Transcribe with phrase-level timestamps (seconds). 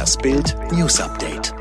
[0.00, 1.52] Das Bild News Update.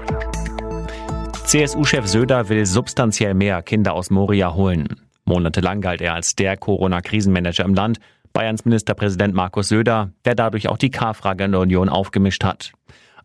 [1.43, 4.95] CSU-Chef Söder will substanziell mehr Kinder aus Moria holen.
[5.25, 7.99] Monatelang galt er als der Corona-Krisenmanager im Land.
[8.31, 12.71] Bayerns Ministerpräsident Markus Söder, der dadurch auch die K-Frage in der Union aufgemischt hat.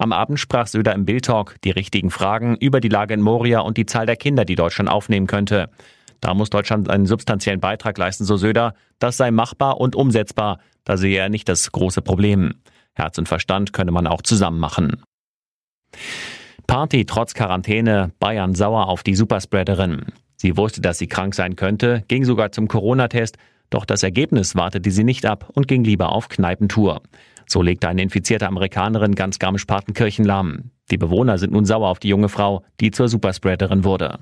[0.00, 3.76] Am Abend sprach Söder im Bildtalk die richtigen Fragen über die Lage in Moria und
[3.76, 5.70] die Zahl der Kinder, die Deutschland aufnehmen könnte.
[6.20, 8.74] Da muss Deutschland einen substanziellen Beitrag leisten, so Söder.
[8.98, 10.58] Das sei machbar und umsetzbar.
[10.82, 12.54] Da sehe er nicht das große Problem.
[12.94, 15.02] Herz und Verstand könne man auch zusammen machen.
[16.66, 20.06] Party trotz Quarantäne, Bayern sauer auf die Superspreaderin.
[20.36, 23.36] Sie wusste, dass sie krank sein könnte, ging sogar zum Corona-Test,
[23.70, 27.02] doch das Ergebnis wartete sie nicht ab und ging lieber auf Kneipentour.
[27.46, 30.70] So legte eine infizierte Amerikanerin ganz Garmisch-Partenkirchen lahm.
[30.90, 34.18] Die Bewohner sind nun sauer auf die junge Frau, die zur Superspreaderin wurde.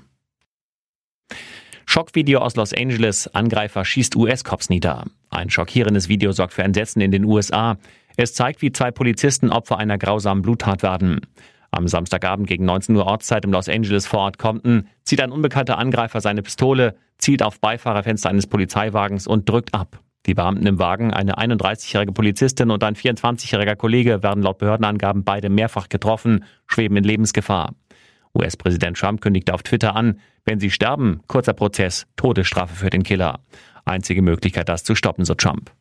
[1.85, 3.27] Schockvideo aus Los Angeles.
[3.27, 5.05] Angreifer schießt US-Cops nieder.
[5.29, 7.77] Ein schockierendes Video sorgt für Entsetzen in den USA.
[8.15, 11.21] Es zeigt, wie zwei Polizisten Opfer einer grausamen Bluttat werden.
[11.71, 16.21] Am Samstagabend gegen 19 Uhr Ortszeit im Los Angeles Vorort Compton zieht ein unbekannter Angreifer
[16.21, 19.99] seine Pistole, zielt auf Beifahrerfenster eines Polizeiwagens und drückt ab.
[20.25, 25.49] Die Beamten im Wagen, eine 31-jährige Polizistin und ein 24-jähriger Kollege, werden laut Behördenangaben beide
[25.49, 27.73] mehrfach getroffen, schweben in Lebensgefahr.
[28.35, 33.39] US-Präsident Trump kündigte auf Twitter an, wenn sie sterben, kurzer Prozess, Todesstrafe für den Killer.
[33.83, 35.71] Einzige Möglichkeit, das zu stoppen, so Trump.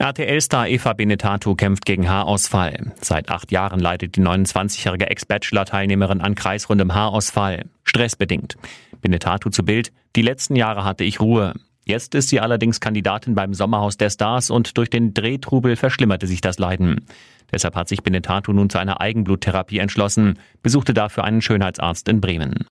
[0.00, 2.92] RTL-Star Eva Benetatu kämpft gegen Haarausfall.
[3.00, 7.64] Seit acht Jahren leidet die 29-jährige Ex-Bachelor-Teilnehmerin an kreisrundem Haarausfall.
[7.82, 8.56] Stressbedingt.
[9.00, 9.90] Benetatu zu Bild.
[10.14, 11.54] Die letzten Jahre hatte ich Ruhe.
[11.84, 16.40] Jetzt ist sie allerdings Kandidatin beim Sommerhaus der Stars und durch den Drehtrubel verschlimmerte sich
[16.40, 17.06] das Leiden.
[17.50, 22.66] Deshalb hat sich Benetatu nun zu einer Eigenbluttherapie entschlossen, besuchte dafür einen Schönheitsarzt in Bremen.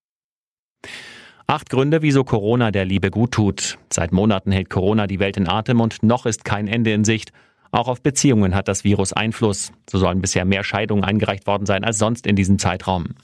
[1.50, 3.78] Acht Gründe, wieso Corona der Liebe gut tut.
[3.90, 7.32] Seit Monaten hält Corona die Welt in Atem und noch ist kein Ende in Sicht.
[7.72, 9.72] Auch auf Beziehungen hat das Virus Einfluss.
[9.90, 13.16] So sollen bisher mehr Scheidungen eingereicht worden sein als sonst in diesem Zeitraum.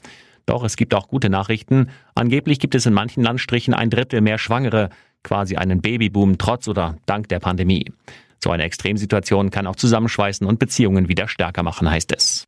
[0.46, 1.90] Doch es gibt auch gute Nachrichten.
[2.14, 4.88] Angeblich gibt es in manchen Landstrichen ein Drittel mehr Schwangere,
[5.22, 7.92] quasi einen Babyboom trotz oder dank der Pandemie.
[8.42, 12.46] So eine Extremsituation kann auch zusammenschweißen und Beziehungen wieder stärker machen, heißt es.